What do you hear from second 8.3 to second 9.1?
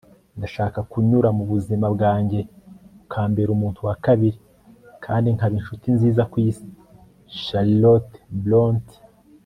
brontë